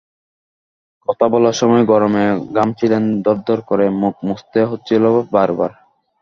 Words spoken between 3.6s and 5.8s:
করে, মুখ মুছতে হচ্ছিল বারবার।